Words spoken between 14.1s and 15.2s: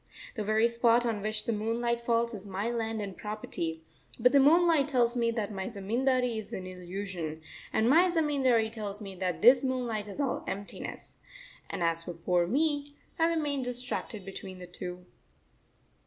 between the two.